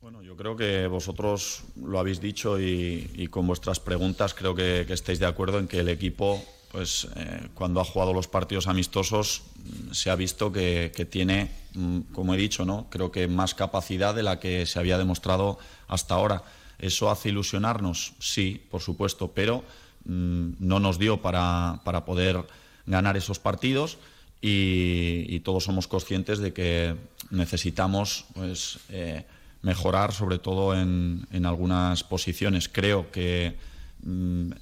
Bueno, 0.00 0.22
yo 0.22 0.36
creo 0.36 0.56
que 0.56 0.88
vosotros 0.88 1.62
lo 1.76 2.00
habéis 2.00 2.20
dicho 2.20 2.60
y, 2.60 3.28
con 3.30 3.46
vuestras 3.46 3.78
preguntas 3.78 4.34
creo 4.34 4.54
que, 4.54 4.80
estáis 4.88 5.20
de 5.20 5.26
acuerdo 5.26 5.60
en 5.60 5.68
que 5.68 5.78
el 5.78 5.88
equipo, 5.88 6.44
pues 6.72 7.06
eh, 7.16 7.48
cuando 7.54 7.80
ha 7.80 7.84
jugado 7.84 8.14
los 8.14 8.28
partidos 8.28 8.66
amistosos, 8.66 9.42
mm, 9.56 9.92
se 9.92 10.10
ha 10.10 10.16
visto 10.16 10.50
que, 10.50 10.90
tiene, 11.10 11.50
mm, 11.74 12.00
como 12.12 12.34
he 12.34 12.38
dicho, 12.38 12.64
¿no? 12.64 12.86
creo 12.88 13.12
que 13.12 13.28
más 13.28 13.54
capacidad 13.54 14.14
de 14.14 14.22
la 14.22 14.40
que 14.40 14.64
se 14.64 14.78
había 14.78 14.98
demostrado 14.98 15.58
hasta 15.86 16.14
ahora. 16.14 16.42
¿Eso 16.78 17.10
hace 17.10 17.28
ilusionarnos? 17.28 18.14
Sí, 18.18 18.60
por 18.70 18.80
supuesto, 18.80 19.32
pero 19.32 19.62
mm, 20.06 20.52
no 20.58 20.80
nos 20.80 20.98
dio 20.98 21.20
para, 21.20 21.80
para 21.84 22.06
poder 22.06 22.42
ganar 22.86 23.16
esos 23.18 23.38
partidos 23.38 23.98
y, 24.40 25.38
todos 25.40 25.64
somos 25.64 25.86
conscientes 25.86 26.38
de 26.38 26.52
que 26.52 26.96
necesitamos 27.30 28.24
pues, 28.34 28.78
eh, 28.88 29.24
mejorar, 29.62 30.12
sobre 30.12 30.38
todo 30.38 30.74
en, 30.76 31.26
algunas 31.44 32.02
posiciones. 32.02 32.68
Creo 32.68 33.10
que 33.12 33.54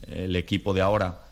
el 0.07 0.37
equipo 0.37 0.75
de 0.75 0.83
ahora 0.83 1.30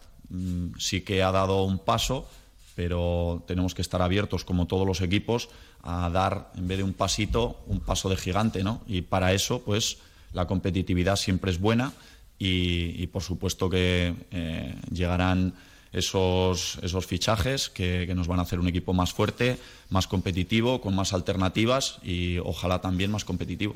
sí 0.78 1.00
que 1.02 1.22
ha 1.22 1.32
dado 1.32 1.64
un 1.64 1.78
paso, 1.78 2.28
pero 2.74 3.42
tenemos 3.46 3.74
que 3.74 3.82
estar 3.82 4.02
abiertos, 4.02 4.44
como 4.44 4.66
todos 4.66 4.86
los 4.86 5.00
equipos, 5.00 5.48
a 5.82 6.10
dar, 6.10 6.52
en 6.56 6.68
vez 6.68 6.78
de 6.78 6.84
un 6.84 6.92
pasito, 6.92 7.60
un 7.66 7.80
paso 7.80 8.08
de 8.08 8.16
gigante. 8.16 8.62
¿no? 8.62 8.82
Y 8.86 9.02
para 9.02 9.32
eso, 9.32 9.62
pues, 9.62 9.98
la 10.32 10.46
competitividad 10.46 11.16
siempre 11.16 11.50
es 11.50 11.60
buena 11.60 11.92
y, 12.38 13.06
por 13.08 13.22
supuesto 13.22 13.68
que 13.68 14.14
eh, 14.30 14.74
llegarán 14.92 15.54
esos, 15.92 16.78
esos 16.82 17.06
fichajes 17.06 17.68
que, 17.68 18.12
nos 18.14 18.28
van 18.28 18.38
a 18.38 18.42
hacer 18.42 18.60
un 18.60 18.68
equipo 18.68 18.92
más 18.92 19.12
fuerte, 19.12 19.58
más 19.90 20.06
competitivo, 20.06 20.80
con 20.80 20.94
más 20.94 21.12
alternativas 21.12 21.98
y 22.02 22.38
ojalá 22.38 22.80
también 22.80 23.10
más 23.10 23.24
competitivo. 23.24 23.74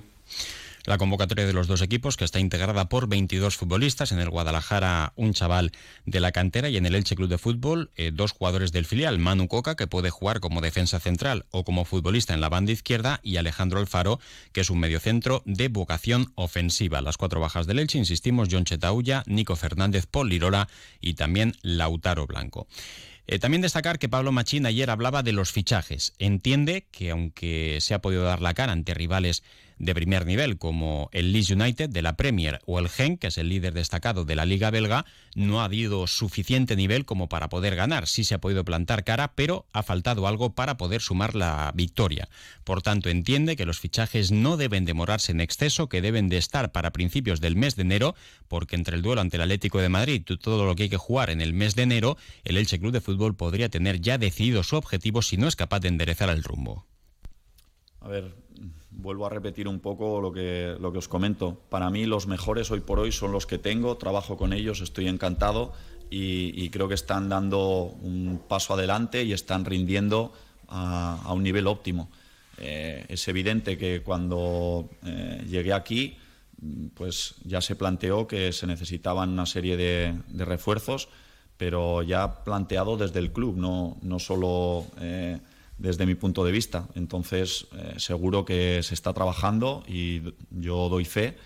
La 0.85 0.99
convocatoria 0.99 1.47
de 1.47 1.53
los 1.53 1.69
dos 1.69 1.81
equipos, 1.81 2.17
que 2.17 2.25
está 2.25 2.41
integrada 2.41 2.89
por 2.89 3.09
22 3.09 3.57
futbolistas, 3.57 4.11
en 4.11 4.19
el 4.19 4.31
Guadalajara 4.31 5.13
un 5.15 5.33
chaval 5.33 5.71
de 6.07 6.19
la 6.19 6.33
cantera 6.33 6.69
y 6.71 6.77
en 6.77 6.87
el 6.87 6.97
Elche 6.97 7.15
Club 7.15 7.29
de 7.29 7.39
Fútbol 7.39 7.93
eh, 7.95 8.11
dos 8.13 8.33
jugadores 8.33 8.73
del 8.73 8.85
filial, 8.85 9.21
Manu 9.21 9.47
Coca, 9.47 9.77
que 9.77 9.87
puede 9.87 10.11
jugar 10.11 10.41
como 10.41 10.61
defensa 10.61 10.99
central 10.99 11.47
o 11.53 11.63
como 11.63 11.85
futbolista 11.85 12.35
en 12.35 12.41
la 12.41 12.49
banda 12.49 12.73
izquierda, 12.73 13.21
y 13.23 13.37
Alejandro 13.37 13.79
Alfaro, 13.79 14.19
que 14.53 14.63
es 14.63 14.71
un 14.71 14.81
mediocentro 14.81 15.43
de 15.47 15.69
vocación 15.69 16.33
ofensiva. 16.35 17.01
Las 17.01 17.17
cuatro 17.17 17.39
bajas 17.39 17.69
del 17.69 17.79
Elche, 17.79 17.99
insistimos, 17.99 18.49
John 18.51 18.65
Chetaulla, 18.65 19.23
Nico 19.27 19.55
Fernández, 19.55 20.07
Paul 20.07 20.31
Lirola 20.31 20.69
y 21.01 21.15
también 21.15 21.55
Lautaro 21.63 22.27
Blanco. 22.27 22.67
Eh, 23.27 23.39
también 23.39 23.63
destacar 23.63 23.99
que 23.99 24.09
Pablo 24.09 24.33
Machín 24.33 24.67
ayer 24.67 24.91
hablaba 24.91 25.23
de 25.23 25.33
los 25.33 25.53
fichajes. 25.53 26.13
Entiende 26.19 26.87
que 26.91 27.11
aunque 27.11 27.79
se 27.81 27.95
ha 27.95 28.03
podido 28.03 28.25
dar 28.25 28.43
la 28.43 28.55
cara 28.55 28.73
ante 28.73 28.95
rivales 28.95 29.43
de 29.83 29.95
primer 29.97 30.27
nivel, 30.27 30.59
como 30.59 31.09
el 31.13 31.33
Leeds 31.33 31.51
United 31.51 31.91
de 31.91 32.03
la 32.03 32.17
Premier 32.17 32.61
o 32.67 32.79
el 32.79 32.89
Genk, 32.89 33.21
que 33.21 33.27
es 33.27 33.39
el 33.39 33.49
líder 33.49 33.75
destacado 33.75 34.25
de 34.25 34.37
la 34.37 34.47
Liga 34.47 34.71
belga, 34.71 35.05
no 35.35 35.61
ha 35.61 35.65
habido 35.65 36.07
suficiente 36.07 36.77
nivel 36.77 37.05
como 37.05 37.29
para 37.29 37.49
poder 37.49 37.75
ganar. 37.75 38.07
Sí 38.07 38.23
se 38.23 38.35
ha 38.35 38.41
podido 38.41 38.65
plantar 38.65 39.03
cara, 39.03 39.33
pero 39.35 39.67
ha 39.73 39.83
faltado 39.83 40.29
algo 40.29 40.55
para 40.55 40.77
poder 40.77 41.01
sumar 41.01 41.35
la 41.35 41.73
victoria. 41.75 42.29
Por 42.63 42.81
tanto, 42.81 43.09
entiende 43.09 43.57
que 43.57 43.67
los 43.67 43.81
fichajes 43.81 44.31
no 44.31 44.57
deben 44.57 44.85
demorarse 44.85 45.33
en 45.33 45.41
exceso, 45.41 45.89
que 45.89 46.01
deben 46.01 46.29
de 46.29 46.37
estar 46.37 46.71
para 46.71 46.93
principios 46.93 47.41
del 47.41 47.57
mes 47.57 47.75
de 47.75 47.83
enero, 47.83 48.15
porque 48.47 48.77
entre 48.77 48.95
el 48.95 49.03
duelo 49.03 49.21
ante 49.21 49.37
el 49.37 49.43
Atlético 49.43 49.81
de 49.81 49.89
Madrid 49.89 50.23
y 50.29 50.37
todo 50.37 50.65
lo 50.65 50.77
que 50.77 50.85
hay 50.85 50.91
que 50.91 50.97
jugar 50.97 51.29
en 51.31 51.41
el 51.41 51.55
mes 51.55 51.75
de 51.75 51.83
enero, 51.83 52.17
el 52.45 52.57
Elche 52.57 52.79
Club 52.79 52.93
de 52.93 53.01
Fútbol 53.01 53.12
podría 53.17 53.69
tener 53.69 54.01
ya 54.01 54.19
decidido 54.19 54.63
su 54.63 54.77
objetivo 54.77 55.23
si 55.23 55.37
no 55.37 55.49
es 55.49 55.57
capaz 55.57 55.81
de 55.81 55.89
enderezar 55.89 56.29
el 56.31 56.43
rumbo. 56.43 56.87
A 58.01 58.09
ver, 58.09 58.35
vuelvo 58.91 59.27
a 59.27 59.31
repetir 59.31 59.69
un 59.69 59.81
poco 59.81 60.21
lo 60.21 60.33
que, 60.33 60.77
lo 60.81 60.93
que 60.93 60.99
os 60.99 61.09
comento. 61.09 61.61
Para 61.69 61.91
mí 61.91 62.07
los 62.07 62.27
mejores 62.27 62.71
hoy 62.71 62.81
por 62.81 62.99
hoy 62.99 63.13
son 63.13 63.33
los 63.33 63.47
que 63.47 63.59
tengo, 63.59 63.97
trabajo 63.97 64.37
con 64.37 64.53
ellos, 64.53 64.81
estoy 64.81 65.09
encantado 65.09 65.73
y, 66.11 66.69
creo 66.71 66.89
que 66.89 66.95
están 66.95 67.29
dando 67.29 67.85
un 68.03 68.43
paso 68.47 68.75
adelante 68.75 69.25
y 69.25 69.33
están 69.33 69.65
rindiendo 69.65 70.33
a, 70.69 71.33
un 71.33 71.43
nivel 71.43 71.67
óptimo. 71.67 72.11
Eh, 72.59 73.07
es 73.09 73.27
evidente 73.29 73.79
que 73.79 74.03
cuando 74.03 74.91
eh, 75.05 75.43
llegué 75.49 75.73
aquí, 75.73 76.17
pues 76.95 77.35
ya 77.45 77.61
se 77.61 77.77
planteó 77.77 78.27
que 78.27 78.53
se 78.53 78.67
necesitaban 78.67 79.31
una 79.31 79.47
serie 79.47 79.77
de, 79.77 80.15
refuerzos, 80.45 81.09
pero 81.63 82.03
ya 82.03 82.43
planteado 82.43 82.97
desde 82.97 83.21
el 83.21 83.31
club, 83.31 83.57
no, 83.57 83.97
no 84.03 84.19
solo... 84.19 84.85
Eh, 85.01 85.39
desde 85.79 86.07
mi 86.07 86.15
punto 86.15 86.45
de 86.45 86.53
vista. 86.53 86.87
Entonces, 86.95 87.67
eh, 87.73 87.95
seguro 87.97 88.45
que 88.45 88.83
se 88.85 88.95
está 88.95 89.13
trabajando 89.13 89.83
y 89.89 90.23
yo 90.51 90.89
doy 90.89 91.05
fe, 91.05 91.37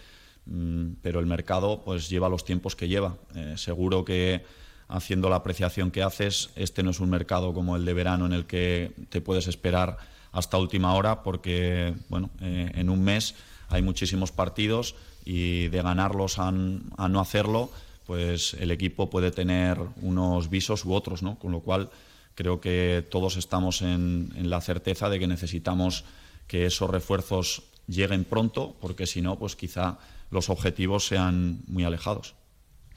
mm, 0.45 0.97
pero 1.01 1.21
el 1.21 1.27
mercado 1.27 1.83
pues 1.83 2.11
lleva 2.11 2.29
los 2.29 2.45
tiempos 2.45 2.77
que 2.77 2.87
lleva. 2.87 3.17
Eh, 3.35 3.55
seguro 3.57 4.05
que 4.05 4.45
haciendo 4.89 5.31
la 5.31 5.37
apreciación 5.37 5.91
que 5.91 6.03
haces, 6.03 6.51
este 6.55 6.83
no 6.83 6.91
es 6.91 7.01
un 7.01 7.09
mercado 7.09 7.55
como 7.55 7.77
el 7.77 7.87
de 7.87 7.95
verano 7.95 8.27
en 8.27 8.35
el 8.35 8.45
que 8.45 8.93
te 9.09 9.23
puedes 9.23 9.49
esperar 9.49 9.97
hasta 10.33 10.59
última 10.59 10.95
hora 10.95 11.23
porque, 11.23 11.95
bueno, 12.11 12.29
eh, 12.43 12.73
en 12.75 12.91
un 12.91 13.03
mes 13.03 13.37
hay 13.69 13.81
muchísimos 13.81 14.33
partidos 14.33 14.97
y 15.25 15.69
de 15.69 15.81
ganarlos 15.81 16.39
a, 16.39 16.49
a 16.49 17.09
no 17.09 17.21
hacerlo, 17.21 17.71
pues 18.07 18.55
el 18.55 18.71
equipo 18.71 19.11
puede 19.11 19.31
tener 19.31 19.79
unos 20.03 20.49
visos 20.51 20.85
u 20.85 20.95
otros, 20.95 21.23
¿no? 21.23 21.39
Con 21.39 21.53
lo 21.53 21.61
cual 21.61 21.91
Creo 22.37 22.61
que 22.61 23.03
todos 23.11 23.39
estamos 23.39 23.81
en, 23.81 24.31
la 24.51 24.61
certeza 24.61 25.09
de 25.09 25.19
que 25.19 25.27
necesitamos 25.27 26.05
que 26.47 26.67
esos 26.67 26.89
refuerzos 26.91 27.63
lleguen 27.89 28.25
pronto, 28.25 28.77
porque 28.79 29.07
si 29.07 29.23
no, 29.23 29.39
pues 29.39 29.57
quizá 29.57 29.99
los 30.31 30.51
objetivos 30.51 31.07
sean 31.07 31.61
muy 31.67 31.85
alejados. 31.85 32.35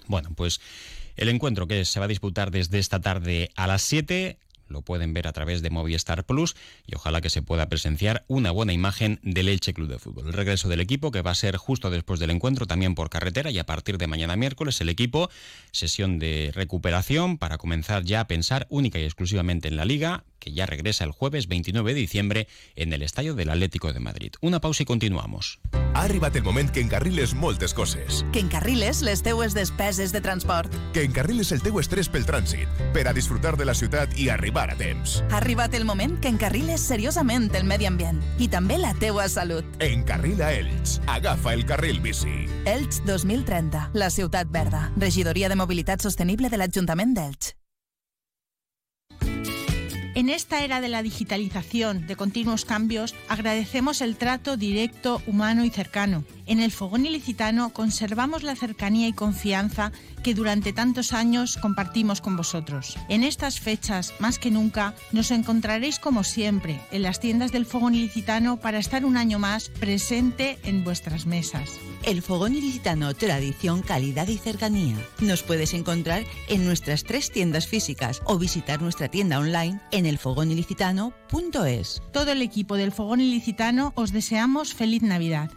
Bueno, 0.07 0.29
pues 0.35 0.59
el 1.15 1.29
encuentro 1.29 1.67
que 1.67 1.85
se 1.85 1.99
va 1.99 2.05
a 2.05 2.09
disputar 2.09 2.51
desde 2.51 2.79
esta 2.79 2.99
tarde 2.99 3.49
a 3.55 3.65
las 3.65 3.81
7 3.83 4.37
lo 4.69 4.81
pueden 4.81 5.13
ver 5.13 5.27
a 5.27 5.33
través 5.33 5.61
de 5.61 5.69
Movistar 5.69 6.25
Plus 6.25 6.55
y 6.85 6.95
ojalá 6.95 7.21
que 7.21 7.29
se 7.29 7.41
pueda 7.41 7.69
presenciar 7.69 8.23
una 8.27 8.51
buena 8.51 8.73
imagen 8.73 9.19
del 9.23 9.49
Elche 9.49 9.73
Club 9.73 9.89
de 9.89 9.99
Fútbol. 9.99 10.27
El 10.27 10.33
regreso 10.33 10.69
del 10.69 10.79
equipo 10.79 11.11
que 11.11 11.21
va 11.21 11.31
a 11.31 11.35
ser 11.35 11.57
justo 11.57 11.89
después 11.89 12.19
del 12.19 12.29
encuentro 12.29 12.65
también 12.65 12.95
por 12.95 13.09
carretera 13.09 13.51
y 13.51 13.59
a 13.59 13.65
partir 13.65 13.97
de 13.97 14.07
mañana 14.07 14.35
miércoles 14.35 14.79
el 14.81 14.89
equipo 14.89 15.29
sesión 15.71 16.19
de 16.19 16.51
recuperación 16.53 17.37
para 17.37 17.57
comenzar 17.57 18.03
ya 18.03 18.21
a 18.21 18.27
pensar 18.27 18.67
única 18.69 18.99
y 18.99 19.03
exclusivamente 19.03 19.67
en 19.67 19.75
la 19.75 19.85
liga 19.85 20.23
que 20.39 20.51
ya 20.51 20.65
regresa 20.65 21.03
el 21.03 21.11
jueves 21.11 21.47
29 21.47 21.93
de 21.93 21.99
diciembre 21.99 22.47
en 22.75 22.93
el 22.93 23.01
Estadio 23.01 23.35
del 23.35 23.49
Atlético 23.49 23.93
de 23.93 23.99
Madrid. 23.99 24.31
Una 24.41 24.59
pausa 24.59 24.83
y 24.83 24.85
continuamos. 24.85 25.59
Ha 25.93 26.03
arribat 26.03 26.35
el 26.35 26.43
moment 26.43 26.71
que 26.71 26.81
encarriles 26.81 27.33
moltes 27.33 27.73
coses. 27.73 28.25
Que 28.31 28.39
encarriles 28.39 29.01
les 29.01 29.21
teues 29.21 29.53
despeses 29.53 30.11
de 30.11 30.21
transport. 30.21 30.73
Que 30.93 31.03
encarriles 31.03 31.51
el 31.51 31.61
teu 31.61 31.79
estrès 31.81 32.09
pel 32.09 32.25
trànsit, 32.25 32.69
per 32.95 33.07
a 33.09 33.13
disfrutar 33.13 33.57
de 33.57 33.67
la 33.67 33.75
ciutat 33.75 34.15
i 34.17 34.29
arribar 34.29 34.69
a 34.71 34.77
temps. 34.79 35.19
Ha 35.29 35.37
arribat 35.41 35.75
el 35.75 35.85
moment 35.85 36.17
que 36.19 36.31
encarriles 36.31 36.81
seriosament 36.81 37.49
el 37.59 37.67
medi 37.67 37.89
ambient 37.89 38.21
i 38.39 38.47
també 38.47 38.79
la 38.79 38.93
teua 38.95 39.27
salut. 39.29 39.67
Encarrila 39.83 40.53
Elx. 40.53 40.99
Agafa 41.07 41.53
el 41.53 41.65
carril 41.65 41.99
bici. 41.99 42.47
Elx 42.65 43.03
2030, 43.05 43.89
la 43.93 44.09
ciutat 44.09 44.51
verda. 44.51 44.91
Regidoria 44.97 45.49
de 45.49 45.59
Mobilitat 45.59 46.01
Sostenible 46.01 46.49
de 46.49 46.61
l'Ajuntament 46.61 47.15
d'Elx. 47.17 47.58
En 50.15 50.29
esta 50.29 50.63
era 50.63 50.81
de 50.81 50.89
la 50.89 51.03
digitalización, 51.03 52.07
de 52.07 52.15
continuos 52.15 52.65
cambios, 52.65 53.13
agradecemos 53.27 54.01
el 54.01 54.15
trato 54.15 54.57
directo, 54.57 55.21
humano 55.27 55.63
y 55.63 55.69
cercano. 55.69 56.23
En 56.47 56.59
el 56.59 56.71
Fogón 56.71 57.05
Ilicitano 57.05 57.69
conservamos 57.69 58.41
la 58.41 58.55
cercanía 58.55 59.07
y 59.07 59.13
confianza 59.13 59.91
que 60.23 60.33
durante 60.33 60.73
tantos 60.73 61.13
años 61.13 61.57
compartimos 61.57 62.21
con 62.21 62.35
vosotros. 62.35 62.97
En 63.07 63.23
estas 63.23 63.59
fechas, 63.59 64.13
más 64.19 64.39
que 64.39 64.49
nunca, 64.49 64.95
nos 65.11 65.29
encontraréis 65.29 65.99
como 65.99 66.23
siempre 66.23 66.81
en 66.91 67.03
las 67.03 67.19
tiendas 67.19 67.51
del 67.51 67.67
Fogón 67.67 67.93
Ilicitano 67.93 68.57
para 68.57 68.79
estar 68.79 69.05
un 69.05 69.15
año 69.15 69.37
más 69.37 69.69
presente 69.69 70.57
en 70.63 70.83
vuestras 70.83 71.27
mesas. 71.27 71.69
El 72.03 72.21
Fogón 72.21 72.55
Ilicitano, 72.55 73.13
tradición, 73.13 73.81
calidad 73.81 74.27
y 74.27 74.37
cercanía. 74.37 74.95
Nos 75.19 75.43
puedes 75.43 75.73
encontrar 75.73 76.23
en 76.47 76.65
nuestras 76.65 77.03
tres 77.03 77.31
tiendas 77.31 77.67
físicas 77.67 78.21
o 78.25 78.37
visitar 78.37 78.81
nuestra 78.81 79.09
tienda 79.09 79.39
online 79.39 79.81
en 79.91 80.05
elfogonilicitano.es. 80.05 82.01
Todo 82.11 82.31
el 82.31 82.41
equipo 82.41 82.77
del 82.77 82.91
Fogón 82.91 83.21
Ilicitano 83.21 83.91
os 83.95 84.11
deseamos 84.11 84.73
feliz 84.73 85.01
Navidad. 85.01 85.51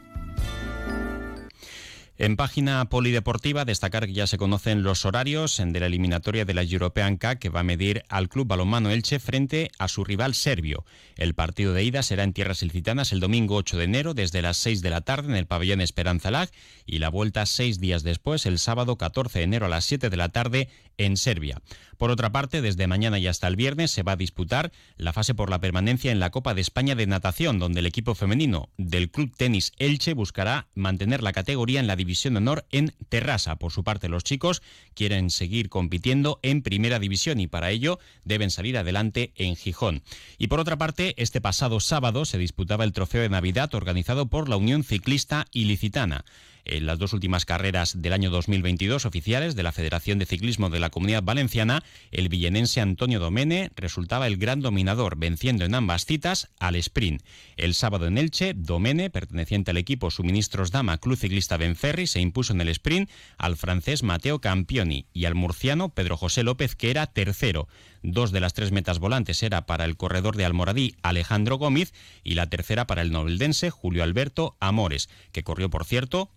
En 2.19 2.37
página 2.37 2.85
polideportiva, 2.90 3.64
destacar 3.64 4.07
que 4.07 4.12
ya 4.12 4.26
se 4.26 4.37
conocen 4.37 4.83
los 4.83 5.07
horarios 5.07 5.57
de 5.64 5.81
la 5.81 5.87
eliminatoria 5.87 6.45
de 6.45 6.52
la 6.52 6.62
European 6.62 7.16
Cup 7.16 7.38
que 7.38 7.49
va 7.49 7.61
a 7.61 7.64
medir 7.64 8.04
al 8.11 8.28
Club 8.28 8.47
Balonmano 8.47 8.90
Elche 8.90 9.19
frente 9.19 9.71
a 9.78 9.88
su 9.88 10.04
rival 10.04 10.35
serbio. 10.35 10.85
El 11.16 11.35
partido 11.35 11.73
de 11.73 11.85
ida 11.85 12.02
será 12.02 12.23
en 12.25 12.35
tierras 12.35 12.62
ilicitanas 12.62 13.12
el 13.12 13.21
domingo 13.21 13.57
8 13.57 13.78
de 13.78 13.85
enero 13.85 14.12
desde 14.12 14.42
las 14.42 14.59
6 14.59 14.83
de 14.83 14.90
la 14.90 15.00
tarde 15.00 15.31
en 15.31 15.37
el 15.37 15.47
pabellón 15.47 15.81
Esperanza 15.81 16.31
Lag 16.31 16.50
y 16.85 16.99
la 16.99 17.09
vuelta 17.09 17.47
seis 17.47 17.81
días 17.81 18.02
después, 18.02 18.45
el 18.45 18.59
sábado 18.59 18.97
14 18.97 19.38
de 19.38 19.45
enero 19.45 19.66
a 19.66 19.71
las 19.71 19.87
7 19.87 20.11
de 20.11 20.16
la 20.16 20.28
tarde 20.28 20.69
en 20.99 21.16
Serbia. 21.16 21.62
Por 21.97 22.11
otra 22.11 22.33
parte, 22.33 22.62
desde 22.62 22.88
mañana 22.88 23.19
y 23.19 23.28
hasta 23.28 23.47
el 23.47 23.57
viernes 23.57 23.90
se 23.90 24.02
va 24.02 24.12
a 24.12 24.16
disputar 24.16 24.73
la 24.97 25.12
fase 25.12 25.35
por 25.35 25.50
la 25.50 25.61
permanencia 25.61 26.11
en 26.11 26.19
la 26.19 26.31
Copa 26.31 26.52
de 26.52 26.61
España 26.61 26.95
de 26.95 27.07
Natación, 27.07 27.59
donde 27.59 27.81
el 27.81 27.87
equipo 27.87 28.14
femenino 28.14 28.71
del 28.76 29.11
Club 29.11 29.33
Tenis 29.37 29.73
Elche 29.78 30.14
buscará 30.14 30.66
mantener 30.75 31.23
la 31.23 31.33
categoría 31.33 31.81
en 31.81 31.87
la 31.87 31.97
División 32.04 32.35
de 32.35 32.38
Honor 32.38 32.66
en 32.71 32.94
Terrassa. 33.09 33.56
Por 33.56 33.73
su 33.73 33.85
parte, 33.85 34.09
los 34.09 34.25
chicos 34.25 34.62
quieren 34.94 35.30
seguir 35.30 35.68
compitiendo 35.68 36.40
en 36.42 36.62
Primera 36.62 36.99
División 36.99 37.40
y 37.40 37.47
para 37.47 37.71
ello 37.71 37.99
deben 38.25 38.50
salir 38.50 38.76
adelante 38.76 39.32
en 39.37 39.56
Gijón. 39.56 40.02
Y 40.38 40.49
por 40.49 40.61
otra 40.61 40.78
parte, 40.78 41.14
este 41.16 41.40
pasado 41.40 41.80
sábado 41.80 42.25
se 42.25 42.38
disputaba 42.38 42.85
el 42.85 42.92
Trofeo 42.92 43.23
de 43.23 43.28
Navidad 43.28 43.75
organizado 43.75 44.26
por 44.26 44.49
la 44.49 44.56
Unión 44.56 44.85
Ciclista 44.85 45.47
Ilicitana. 45.52 46.25
En 46.64 46.87
las 46.87 46.99
dos 46.99 47.12
últimas 47.12 47.45
carreras 47.45 48.00
del 48.00 48.12
año 48.12 48.31
2022 48.31 49.04
oficiales 49.04 49.57
de 49.57 49.62
la 49.64 49.73
Federación 49.73 50.19
de 50.19 50.26
Ciclismo 50.26 50.71
de 50.71 50.78
la 50.78 50.90
Comunidad 50.90 51.23
Valenciana, 51.23 51.83
el 52.12 52.28
villenense 52.28 52.81
Antonio 52.81 53.19
Domene 53.19 53.71
resultaba 53.75 54.28
el 54.28 54.37
gran 54.37 54.61
dominador, 54.61 55.16
venciendo 55.16 55.64
en 55.64 55.75
ambas 55.75 56.07
citas 56.07 56.50
al 56.61 56.76
sprint. 56.76 57.23
El 57.57 57.75
sábado 57.75 58.07
en 58.07 58.16
Elche, 58.16 58.54
Domene, 58.54 59.11
perteneciente 59.11 59.73
al 59.73 59.76
equipo 59.76 60.11
Suministros 60.11 60.71
Dama 60.71 60.99
Club 60.99 61.16
Ciclista 61.16 61.57
Benferri, 61.57 62.07
se 62.07 62.21
impuso 62.21 62.52
en 62.52 62.61
el 62.61 62.69
sprint 62.69 63.11
al 63.38 63.57
francés 63.57 64.02
Mateo 64.02 64.40
Campioni 64.40 65.07
y 65.12 65.25
al 65.25 65.35
murciano 65.35 65.88
Pedro 65.88 66.16
José 66.16 66.45
López, 66.45 66.76
que 66.76 66.90
era 66.90 67.07
tercero. 67.07 67.66
Dos 68.02 68.33
de 68.33 68.40
las 68.40 68.54
tres 68.54 68.73
metas 68.73 68.99
volantes 68.99 69.42
era 69.42 69.66
para 69.66 69.85
el 69.85 69.97
corredor 69.97 70.37
de 70.37 70.45
Almoradí 70.45 70.95
Alejandro 71.02 71.57
Gómez 71.57 71.92
y 72.23 72.35
la 72.35 72.49
tercera 72.49 72.87
para 72.87 73.02
el 73.02 73.12
noveldense 73.12 73.71
Julio 73.71 74.02
Alberto 74.02 74.57
Amores, 74.61 75.09
que 75.33 75.45
corrió, 75.45 75.71
por 75.71 75.85
cierto, 75.85 76.31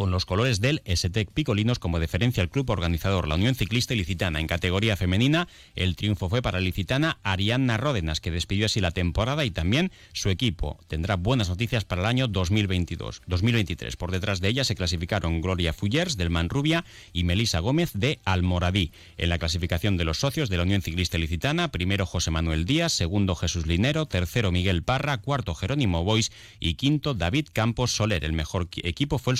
con 0.00 0.10
los 0.10 0.24
colores 0.24 0.62
del 0.62 0.80
STEC 0.86 1.30
Picolinos 1.30 1.78
como 1.78 1.98
deferencia 1.98 2.42
al 2.42 2.48
club 2.48 2.70
organizador, 2.70 3.28
la 3.28 3.34
Unión 3.34 3.54
Ciclista 3.54 3.92
Ilicitana. 3.92 4.40
En 4.40 4.46
categoría 4.46 4.96
femenina, 4.96 5.46
el 5.76 5.94
triunfo 5.94 6.30
fue 6.30 6.40
para 6.40 6.58
ilicitana 6.58 7.18
Arianna 7.22 7.76
Ródenas, 7.76 8.22
que 8.22 8.30
despidió 8.30 8.64
así 8.64 8.80
la 8.80 8.92
temporada 8.92 9.44
y 9.44 9.50
también 9.50 9.92
su 10.14 10.30
equipo. 10.30 10.78
Tendrá 10.88 11.16
buenas 11.16 11.50
noticias 11.50 11.84
para 11.84 12.00
el 12.00 12.06
año 12.06 12.28
2022, 12.28 13.20
2023. 13.26 13.96
Por 13.96 14.10
detrás 14.10 14.40
de 14.40 14.48
ella 14.48 14.64
se 14.64 14.74
clasificaron 14.74 15.42
Gloria 15.42 15.74
Fullers 15.74 16.16
del 16.16 16.30
Manrubia 16.30 16.86
y 17.12 17.24
Melisa 17.24 17.58
Gómez 17.58 17.90
de 17.92 18.20
Almoradí. 18.24 18.92
En 19.18 19.28
la 19.28 19.38
clasificación 19.38 19.98
de 19.98 20.04
los 20.04 20.20
socios 20.20 20.48
de 20.48 20.56
la 20.56 20.62
Unión 20.62 20.80
Ciclista 20.80 21.18
Ilicitana, 21.18 21.72
primero 21.72 22.06
José 22.06 22.30
Manuel 22.30 22.64
Díaz, 22.64 22.94
segundo 22.94 23.34
Jesús 23.34 23.66
Linero, 23.66 24.06
tercero 24.06 24.50
Miguel 24.50 24.82
Parra, 24.82 25.18
cuarto 25.18 25.54
Jerónimo 25.54 26.04
Bois 26.04 26.32
y 26.58 26.76
quinto 26.76 27.12
David 27.12 27.48
Campos 27.52 27.90
Soler. 27.90 28.24
El 28.24 28.32
mejor 28.32 28.70
equipo 28.82 29.18
fue 29.18 29.34
el 29.34 29.38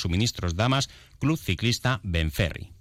Damas 0.54 0.90
Club 1.18 1.38
Ciclista 1.38 2.00
Benferri. 2.02 2.72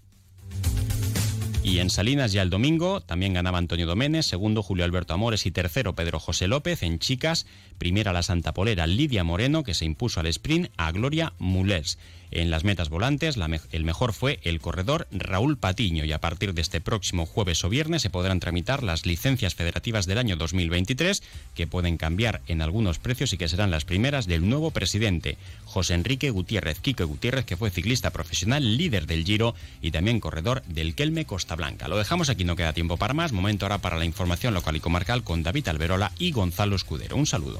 Y 1.62 1.80
en 1.80 1.90
Salinas 1.90 2.32
ya 2.32 2.42
el 2.42 2.50
domingo 2.50 3.02
también 3.02 3.34
ganaba 3.34 3.58
Antonio 3.58 3.86
Doménez, 3.86 4.26
segundo 4.26 4.64
Julio 4.64 4.86
Alberto 4.86 5.14
Amores 5.14 5.46
y 5.46 5.52
tercero 5.52 5.94
Pedro 5.94 6.20
José 6.20 6.48
López. 6.48 6.84
En 6.84 7.00
chicas, 7.00 7.46
primera 7.78 8.14
la 8.14 8.24
Santa 8.24 8.54
Polera 8.54 8.88
Lidia 8.88 9.24
Moreno, 9.24 9.64
que 9.64 9.74
se 9.74 9.86
impuso 9.86 10.20
al 10.20 10.28
sprint 10.28 10.72
a 10.78 10.92
Gloria 10.92 11.34
Mulers. 11.38 12.00
En 12.32 12.52
las 12.52 12.64
metas 12.64 12.90
volantes, 12.90 13.38
el 13.72 13.84
mejor 13.84 14.14
fue 14.14 14.40
el 14.44 14.60
corredor 14.60 15.08
Raúl 15.12 15.58
Patiño 15.58 16.06
y 16.06 16.12
a 16.12 16.22
partir 16.22 16.54
de 16.54 16.62
este 16.62 16.80
próximo 16.80 17.26
jueves 17.26 17.64
o 17.64 17.70
viernes 17.70 18.04
se 18.04 18.10
podrán 18.10 18.40
tramitar 18.40 18.84
las 18.84 19.06
licencias 19.06 19.56
federativas 19.56 20.06
del 20.06 20.20
año 20.20 20.36
2023 20.36 21.24
que 21.56 21.68
pueden 21.68 21.98
cambiar 21.98 22.42
en 22.48 22.62
algunos 22.62 23.00
precios 23.00 23.34
y 23.34 23.38
que 23.38 23.50
serán 23.50 23.72
las 23.72 23.86
primeras 23.86 24.28
del 24.28 24.48
nuevo 24.48 24.72
presidente, 24.72 25.38
José 25.66 25.96
Enrique 25.96 26.30
Gutiérrez, 26.30 26.80
Quique 26.80 27.04
Gutiérrez, 27.04 27.46
que 27.46 27.58
fue 27.58 27.72
ciclista 27.72 28.12
profesional, 28.12 28.78
líder 28.78 29.08
del 29.08 29.26
Giro 29.26 29.56
y 29.82 29.92
también 29.92 30.20
corredor 30.20 30.62
del 30.68 30.96
Kelme 30.96 31.26
Costa 31.26 31.56
Blanca. 31.56 31.88
Lo 31.88 31.98
dejamos 31.98 32.30
aquí, 32.30 32.44
no 32.44 32.56
queda 32.56 32.74
tiempo 32.74 32.98
para 32.98 33.14
más. 33.14 33.32
Momento 33.32 33.66
ahora 33.66 33.80
para 33.80 33.98
la 33.98 34.06
información 34.06 34.54
local 34.54 34.76
y 34.76 34.80
comarcal 34.80 35.24
con 35.24 35.44
David 35.44 35.68
Alberola 35.68 36.12
y 36.20 36.32
Gonzalo 36.32 36.76
Escudero. 36.76 37.16
Un 37.16 37.26
saludo. 37.26 37.60